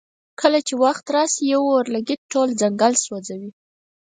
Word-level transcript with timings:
کله 0.39 0.59
چې 0.67 0.73
وخت 0.83 1.05
راشي 1.15 1.43
یو 1.53 1.61
اورلګیت 1.75 2.21
ټول 2.31 2.49
ځنګل 2.61 2.93
سوځوي. 3.03 3.51